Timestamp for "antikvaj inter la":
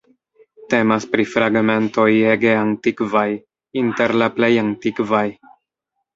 2.61-4.33